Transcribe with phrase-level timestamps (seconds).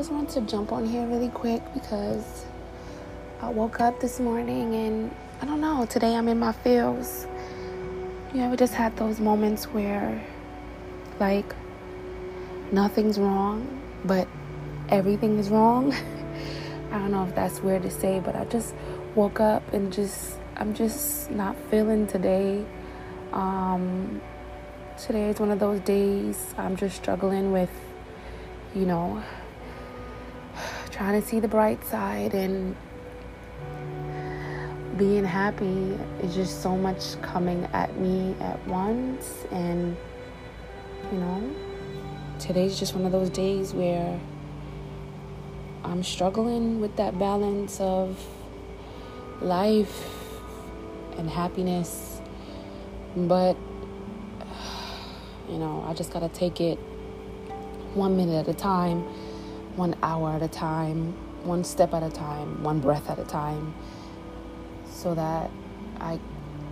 [0.00, 2.46] just wanted to jump on here really quick because
[3.42, 7.26] I woke up this morning and I don't know, today I'm in my feels.
[8.32, 10.24] You ever just had those moments where,
[11.18, 11.54] like,
[12.72, 14.26] nothing's wrong, but
[14.88, 15.92] everything is wrong?
[16.92, 18.74] I don't know if that's weird to say, but I just
[19.14, 22.64] woke up and just, I'm just not feeling today.
[23.34, 24.22] Um,
[24.96, 27.68] today is one of those days I'm just struggling with
[28.74, 29.22] you know,
[31.00, 32.76] trying to see the bright side and
[34.98, 39.46] being happy is just so much coming at me at once.
[39.50, 39.96] And,
[41.10, 41.56] you know,
[42.38, 44.20] today's just one of those days where
[45.84, 48.22] I'm struggling with that balance of
[49.40, 50.06] life
[51.16, 52.20] and happiness.
[53.16, 53.56] But,
[55.48, 56.78] you know, I just got to take it
[57.94, 59.02] one minute at a time,
[59.76, 61.12] one hour at a time,
[61.44, 63.74] one step at a time, one breath at a time,
[64.90, 65.50] so that
[66.00, 66.18] I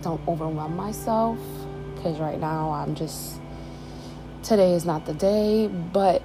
[0.01, 1.39] don't overwhelm myself.
[1.95, 3.39] Because right now I'm just,
[4.43, 6.23] today is not the day, but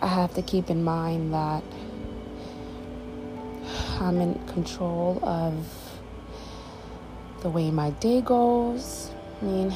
[0.00, 1.64] I have to keep in mind that
[4.00, 5.66] I'm in control of
[7.42, 9.10] the way my day goes.
[9.40, 9.74] I mean,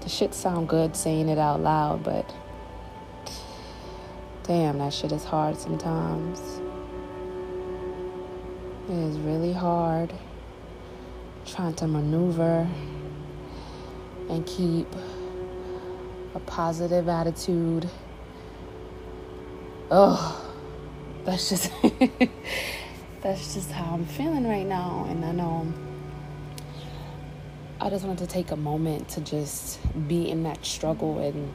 [0.00, 2.30] the shit sound good saying it out loud, but
[4.48, 6.40] Damn, that shit is hard sometimes.
[8.88, 10.10] It is really hard
[11.44, 12.66] trying to maneuver
[14.30, 14.86] and keep
[16.34, 17.90] a positive attitude.
[19.90, 20.50] Oh,
[21.26, 21.70] that's just
[23.20, 25.70] that's just how I'm feeling right now, and I know
[27.82, 31.52] I just wanted to take a moment to just be in that struggle and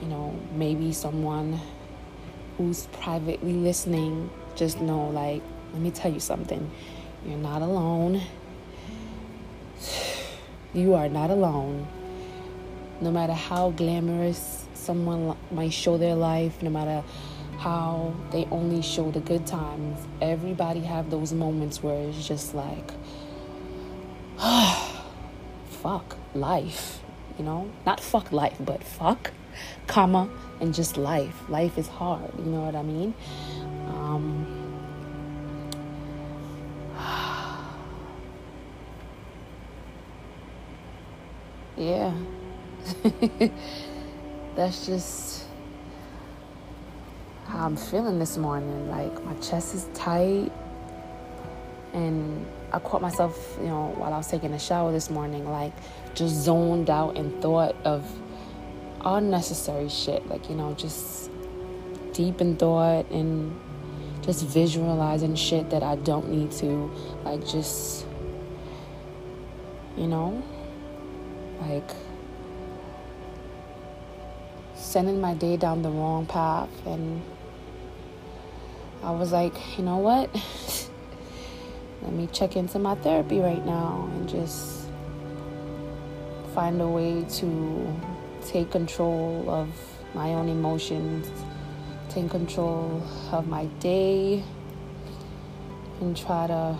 [0.00, 1.60] you know maybe someone
[2.56, 5.42] who's privately listening, just know like,
[5.72, 6.70] let me tell you something.
[7.26, 8.20] You're not alone.
[10.74, 11.86] You are not alone.
[13.00, 17.04] No matter how glamorous someone might show their life, no matter
[17.58, 22.90] how they only show the good times, everybody have those moments where it's just like,
[25.68, 27.00] fuck life,
[27.38, 27.70] you know?
[27.86, 29.32] Not fuck life, but fuck,
[29.86, 30.28] comma,
[30.60, 31.48] and just life.
[31.48, 33.14] Life is hard, you know what I mean?
[33.88, 34.46] Um,
[41.76, 42.12] yeah.
[44.56, 45.44] That's just
[47.46, 48.90] how I'm feeling this morning.
[48.90, 50.50] Like my chest is tight
[51.92, 55.72] and I caught myself, you know, while I was taking a shower this morning, like
[56.14, 58.04] just zoned out in thought of
[59.04, 60.26] unnecessary shit.
[60.28, 61.30] Like, you know, just
[62.12, 63.58] deep in thought and
[64.22, 66.90] just visualizing shit that I don't need to.
[67.24, 68.06] Like, just,
[69.96, 70.42] you know,
[71.60, 71.90] like
[74.74, 76.70] sending my day down the wrong path.
[76.86, 77.22] And
[79.02, 80.30] I was like, you know what?
[82.02, 84.86] Let me check into my therapy right now and just
[86.54, 88.13] find a way to
[88.44, 89.68] take control of
[90.14, 91.28] my own emotions,
[92.08, 94.44] take control of my day,
[96.00, 96.78] and try to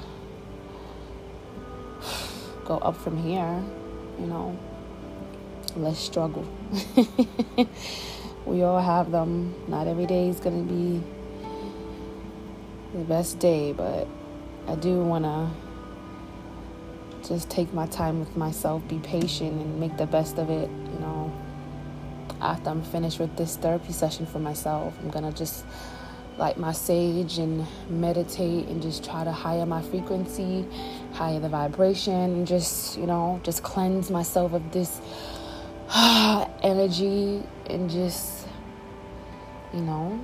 [2.65, 3.63] go up from here,
[4.21, 4.59] you know.
[5.77, 6.47] Let's struggle.
[8.47, 9.55] we all have them.
[9.67, 11.03] Not every day is going to be
[12.97, 14.07] the best day, but
[14.69, 15.51] I do want to
[17.27, 21.01] just take my time with myself, be patient, and make the best of it, you
[21.01, 21.24] know
[22.45, 25.65] after I'm finished with this therapy session for myself, I'm gonna just
[26.37, 30.67] light my sage and meditate and just try to higher my frequency,
[31.13, 35.01] higher the vibration, and just, you know, just cleanse myself of this
[36.63, 38.47] energy and just,
[39.73, 40.21] you know,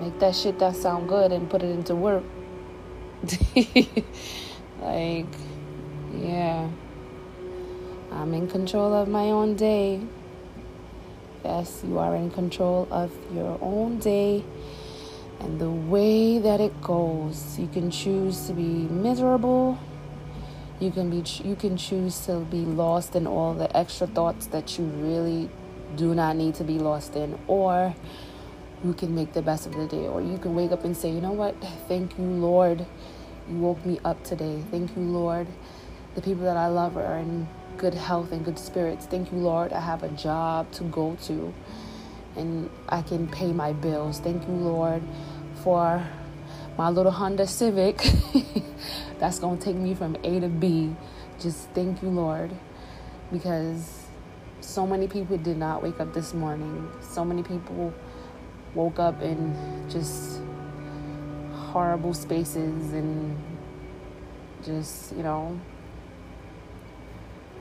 [0.00, 2.24] make that shit that sound good and put it into work.
[4.80, 5.26] like,
[6.14, 6.68] yeah.
[8.12, 10.00] I'm in control of my own day.
[11.44, 14.44] Yes, you are in control of your own day
[15.38, 17.58] and the way that it goes.
[17.58, 19.78] You can choose to be miserable.
[20.80, 24.78] You can be you can choose to be lost in all the extra thoughts that
[24.78, 25.48] you really
[25.96, 27.94] do not need to be lost in or
[28.82, 31.10] you can make the best of the day or you can wake up and say,
[31.10, 31.54] "You know what?
[31.86, 32.86] Thank you, Lord.
[33.48, 34.62] You woke me up today.
[34.70, 35.46] Thank you, Lord.
[36.14, 37.46] The people that I love are in
[37.78, 39.06] good health and good spirits.
[39.06, 39.72] Thank you, Lord.
[39.72, 41.54] I have a job to go to.
[42.36, 44.20] and I can pay my bills.
[44.20, 45.02] Thank you, Lord,
[45.62, 46.06] for
[46.78, 47.98] my little Honda Civic
[49.18, 50.94] that's going to take me from A to B.
[51.40, 52.52] Just thank you, Lord,
[53.32, 54.04] because
[54.60, 56.90] so many people did not wake up this morning.
[57.02, 57.92] So many people
[58.74, 59.54] woke up in
[59.90, 60.40] just
[61.52, 63.38] horrible spaces and
[64.64, 65.58] just, you know,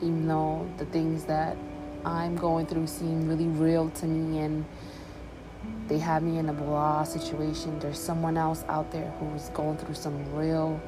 [0.01, 1.57] even though the things that
[2.05, 4.65] I'm going through seem really real to me and
[5.87, 9.95] they have me in a blah situation, there's someone else out there who's going through
[9.95, 10.79] some real,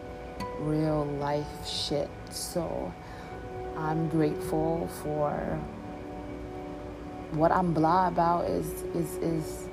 [0.60, 2.10] real life shit.
[2.30, 2.94] So
[3.78, 5.60] I'm grateful for
[7.31, 9.68] what I'm blah about is is is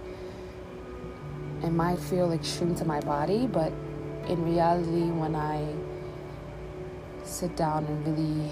[1.62, 3.72] it might feel extreme to my body, but
[4.28, 5.66] in reality when I
[7.24, 8.50] sit down and really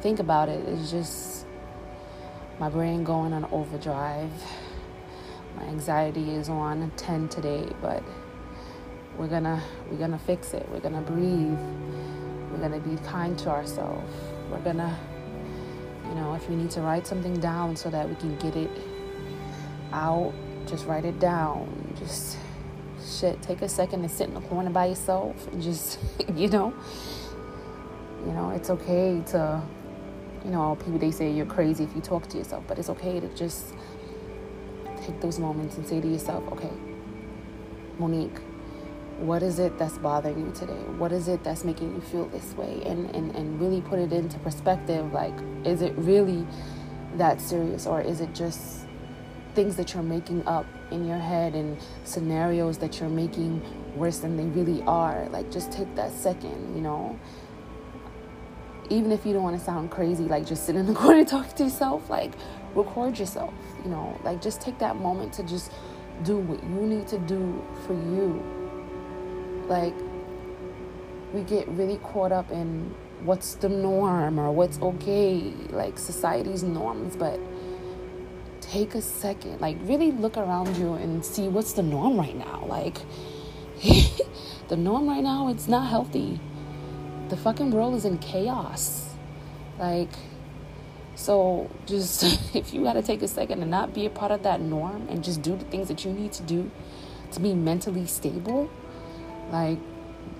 [0.00, 1.46] think about it, it's just
[2.58, 4.30] my brain going on overdrive.
[5.56, 8.02] My anxiety is on 10 today, but
[9.16, 10.68] we're gonna we're gonna fix it.
[10.70, 11.58] We're gonna breathe.
[12.50, 14.12] We're gonna be kind to ourselves.
[14.50, 14.98] We're gonna
[16.08, 18.70] you know, if we need to write something down so that we can get it
[19.92, 20.32] out,
[20.66, 21.94] just write it down.
[21.98, 22.38] Just
[23.04, 25.98] shit, take a second and sit in the corner by yourself and just,
[26.34, 26.72] you know,
[28.24, 29.62] you know, it's okay to,
[30.46, 33.18] you know, people they say you're crazy if you talk to yourself, but it's okay
[33.18, 33.74] to just
[35.02, 36.70] take those moments and say to yourself, okay,
[37.98, 38.38] Monique,
[39.18, 40.80] what is it that's bothering you today?
[40.98, 42.80] What is it that's making you feel this way?
[42.86, 45.12] And, and, and really put it into perspective.
[45.12, 45.34] Like,
[45.64, 46.46] is it really
[47.16, 48.86] that serious or is it just
[49.56, 53.62] things that you're making up in your head and scenarios that you're making
[53.96, 55.28] worse than they really are?
[55.30, 57.18] Like, just take that second, you know?
[58.90, 61.28] Even if you don't want to sound crazy, like just sit in the corner and
[61.28, 62.32] talk to yourself, like
[62.74, 63.54] record yourself,
[63.84, 64.18] you know?
[64.22, 65.72] Like, just take that moment to just
[66.22, 68.42] do what you need to do for you
[69.68, 69.94] like,
[71.32, 72.94] we get really caught up in
[73.24, 77.40] what's the norm or what's okay, like society's norms, but
[78.60, 82.64] take a second, like, really look around you and see what's the norm right now.
[82.66, 82.98] Like,
[84.68, 86.40] the norm right now, it's not healthy.
[87.28, 89.08] The fucking world is in chaos.
[89.78, 90.10] Like,
[91.14, 92.22] so just
[92.54, 95.24] if you gotta take a second and not be a part of that norm and
[95.24, 96.70] just do the things that you need to do
[97.32, 98.70] to be mentally stable
[99.50, 99.78] like,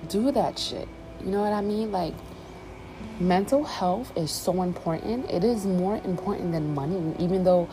[0.08, 0.88] do that shit.
[1.24, 1.92] You know what I mean?
[1.92, 2.14] Like,
[3.20, 5.30] mental health is so important.
[5.30, 7.68] It is more important than money, even though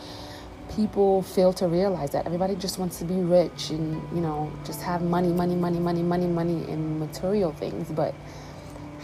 [0.74, 2.26] people fail to realize that.
[2.26, 6.02] Everybody just wants to be rich and, you know, just have money, money, money, money,
[6.02, 7.90] money, money, and material things.
[7.90, 8.14] But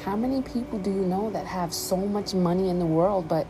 [0.04, 3.46] how many people do you know that have so much money in the world, but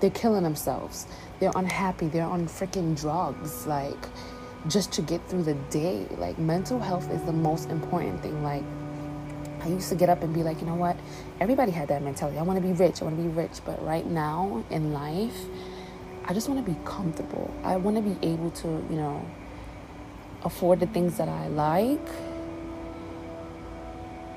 [0.00, 1.06] they're killing themselves?
[1.40, 2.08] They're unhappy.
[2.08, 3.66] They're on freaking drugs.
[3.66, 4.08] Like,
[4.68, 6.06] just to get through the day.
[6.18, 8.42] Like mental health is the most important thing.
[8.42, 8.62] Like
[9.60, 10.96] I used to get up and be like, you know what?
[11.40, 12.38] Everybody had that mentality.
[12.38, 13.00] I want to be rich.
[13.00, 13.60] I want to be rich.
[13.64, 15.36] But right now in life,
[16.24, 17.52] I just want to be comfortable.
[17.64, 19.24] I want to be able to, you know,
[20.44, 22.08] afford the things that I like.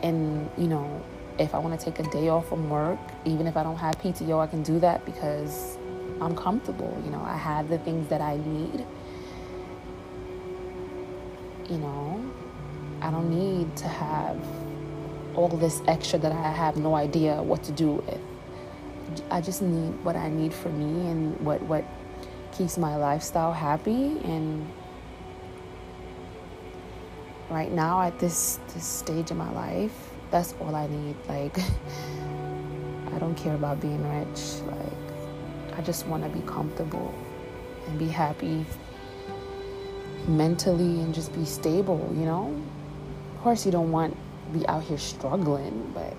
[0.04, 1.04] And, you know,
[1.38, 3.98] if I want to take a day off from work, even if I don't have
[4.00, 5.77] PTO, I can do that because
[6.22, 7.00] I'm comfortable.
[7.04, 8.86] You know, I have the things that I need
[11.70, 12.24] you know,
[13.01, 14.39] I don't need to have
[15.36, 18.20] all this extra that I have no idea what to do with.
[19.30, 21.84] I just need what I need for me and what what
[22.51, 24.68] keeps my lifestyle happy and
[27.50, 31.15] right now at this this stage of my life, that's all I need.
[31.30, 31.58] Like
[33.13, 34.60] I don't care about being rich.
[34.68, 37.15] Like I just want to be comfortable
[37.88, 38.65] and be happy
[40.27, 42.54] mentally and just be stable, you know?
[43.36, 46.13] Of course, you don't want to be out here struggling, but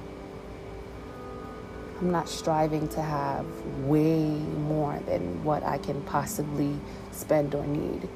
[2.01, 3.45] I'm not striving to have
[3.85, 4.25] way
[4.71, 6.75] more than what I can possibly
[7.11, 8.09] spend or need.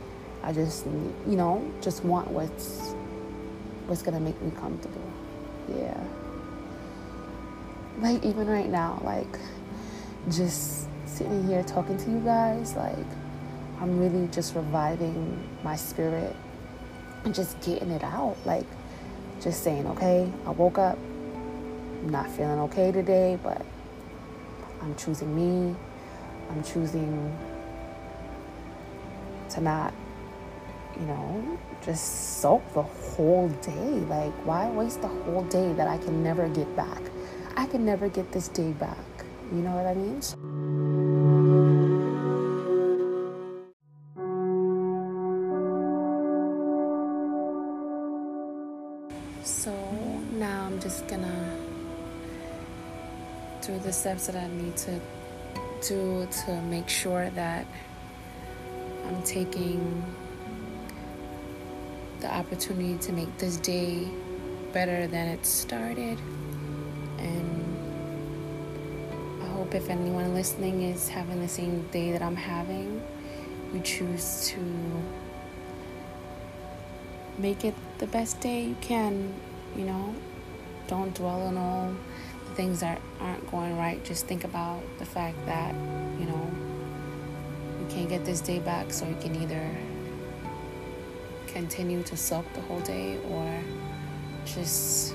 [0.42, 2.94] I just, you know, just want what's
[3.86, 5.09] what's gonna make me comfortable.
[5.68, 6.02] Yeah.
[8.00, 9.38] Like even right now, like
[10.30, 13.06] just sitting here talking to you guys, like
[13.80, 16.36] I'm really just reviving my spirit
[17.24, 18.36] and just getting it out.
[18.44, 18.66] Like,
[19.40, 20.98] just saying, okay, I woke up,
[22.02, 23.64] I'm not feeling okay today, but
[24.82, 25.74] I'm choosing me.
[26.50, 27.38] I'm choosing
[29.50, 29.94] to not,
[31.00, 33.88] you know, just soak the whole day.
[34.08, 37.00] Like, why waste the whole day that I can never get back?
[37.56, 38.96] I can never get this day back.
[39.50, 40.20] You know what I mean?
[49.42, 49.72] So
[50.32, 51.56] now I'm just gonna
[53.62, 55.00] do the steps that I need to
[55.88, 57.66] do to make sure that
[59.06, 60.04] I'm taking
[62.20, 64.08] the opportunity to make this day
[64.72, 66.18] better than it started.
[67.18, 67.66] And
[69.42, 73.02] I hope if anyone listening is having the same day that I'm having,
[73.72, 74.58] you choose to
[77.38, 79.32] make it the best day you can,
[79.76, 80.14] you know.
[80.88, 81.94] Don't dwell on all
[82.48, 84.02] the things that aren't going right.
[84.04, 85.72] Just think about the fact that,
[86.18, 86.50] you know,
[87.80, 89.70] you can't get this day back, so you can either
[91.52, 93.62] continue to sulk the whole day or
[94.44, 95.14] just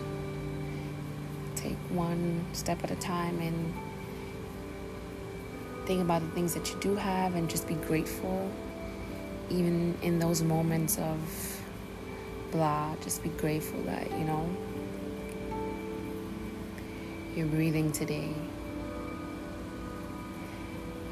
[1.55, 3.73] take one step at a time and
[5.85, 8.49] think about the things that you do have and just be grateful
[9.49, 11.17] even in those moments of
[12.51, 14.49] blah just be grateful that you know
[17.35, 18.29] you're breathing today.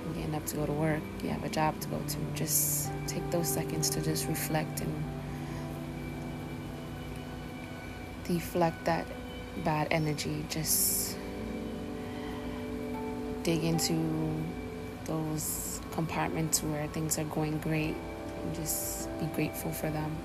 [0.05, 2.89] You're getting up to go to work you have a job to go to just
[3.07, 5.12] take those seconds to just reflect and
[8.25, 9.05] deflect that
[9.63, 10.45] bad energy.
[10.49, 11.17] Just
[13.43, 14.43] dig into
[15.05, 17.95] those compartments where things are going great
[18.41, 20.15] and just be grateful for them.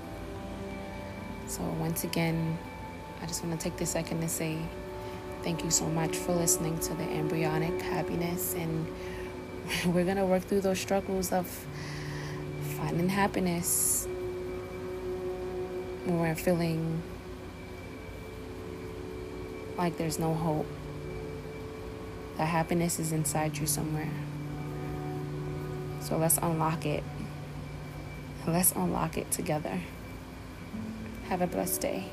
[1.47, 2.57] So, once again,
[3.21, 4.57] I just want to take this second to say
[5.43, 8.53] thank you so much for listening to the embryonic happiness.
[8.53, 8.87] And
[9.85, 11.47] we're going to work through those struggles of
[12.77, 14.07] finding happiness
[16.05, 17.01] when we're feeling
[19.79, 20.67] like there's no hope.
[22.37, 24.11] That happiness is inside you somewhere.
[26.01, 27.03] So let's unlock it.
[28.45, 29.79] Let's unlock it together.
[31.29, 32.11] Have a blessed day.